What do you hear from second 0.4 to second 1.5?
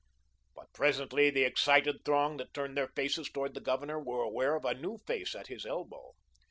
But presently the